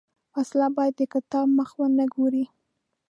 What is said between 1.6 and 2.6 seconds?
ونه ګوري